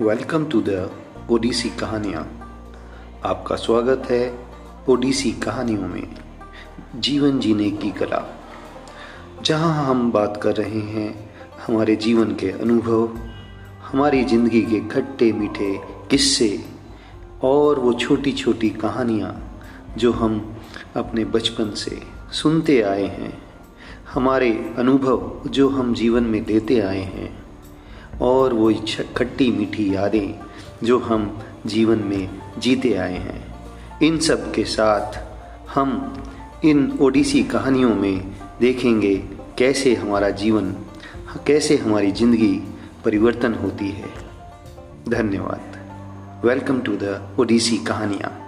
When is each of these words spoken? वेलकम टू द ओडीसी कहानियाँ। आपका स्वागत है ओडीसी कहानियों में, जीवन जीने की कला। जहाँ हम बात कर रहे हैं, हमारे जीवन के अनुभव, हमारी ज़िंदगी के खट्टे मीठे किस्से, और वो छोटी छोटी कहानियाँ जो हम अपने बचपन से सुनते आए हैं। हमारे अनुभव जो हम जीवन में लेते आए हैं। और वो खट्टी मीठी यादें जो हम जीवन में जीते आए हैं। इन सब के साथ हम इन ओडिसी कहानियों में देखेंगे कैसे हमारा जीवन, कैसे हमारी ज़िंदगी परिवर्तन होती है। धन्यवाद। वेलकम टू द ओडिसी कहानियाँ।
वेलकम 0.00 0.44
टू 0.44 0.60
द 0.60 0.90
ओडीसी 1.30 1.68
कहानियाँ। 1.70 2.22
आपका 3.24 3.56
स्वागत 3.56 4.02
है 4.10 4.38
ओडीसी 4.88 5.32
कहानियों 5.32 5.88
में, 5.88 6.16
जीवन 6.96 7.38
जीने 7.40 7.70
की 7.70 7.90
कला। 7.90 8.22
जहाँ 9.42 9.84
हम 9.84 10.12
बात 10.12 10.40
कर 10.42 10.56
रहे 10.56 10.80
हैं, 10.80 11.30
हमारे 11.66 11.96
जीवन 11.96 12.34
के 12.34 12.50
अनुभव, 12.50 13.16
हमारी 13.82 14.24
ज़िंदगी 14.24 14.62
के 14.62 14.80
खट्टे 14.80 15.32
मीठे 15.32 15.80
किस्से, 16.10 16.64
और 17.42 17.78
वो 17.78 17.92
छोटी 17.92 18.32
छोटी 18.32 18.70
कहानियाँ 18.70 19.60
जो 19.96 20.12
हम 20.12 20.56
अपने 20.96 21.24
बचपन 21.24 21.70
से 21.70 22.02
सुनते 22.32 22.82
आए 22.82 23.06
हैं। 23.06 23.42
हमारे 24.14 24.74
अनुभव 24.78 25.48
जो 25.48 25.68
हम 25.68 25.94
जीवन 25.94 26.22
में 26.22 26.46
लेते 26.46 26.80
आए 26.80 27.02
हैं। 27.02 27.45
और 28.22 28.54
वो 28.54 28.72
खट्टी 29.16 29.50
मीठी 29.52 29.94
यादें 29.94 30.34
जो 30.86 30.98
हम 30.98 31.42
जीवन 31.66 31.98
में 31.98 32.28
जीते 32.58 32.94
आए 32.94 33.16
हैं। 33.16 33.54
इन 34.02 34.18
सब 34.18 34.52
के 34.54 34.64
साथ 34.64 35.18
हम 35.74 36.22
इन 36.64 36.98
ओडिसी 37.00 37.42
कहानियों 37.42 37.94
में 37.94 38.34
देखेंगे 38.60 39.16
कैसे 39.58 39.94
हमारा 39.94 40.30
जीवन, 40.30 40.72
कैसे 41.46 41.76
हमारी 41.76 42.12
ज़िंदगी 42.12 42.62
परिवर्तन 43.04 43.54
होती 43.54 43.90
है। 43.90 44.08
धन्यवाद। 45.08 46.42
वेलकम 46.46 46.80
टू 46.80 46.92
द 46.92 47.36
ओडिसी 47.40 47.78
कहानियाँ। 47.78 48.45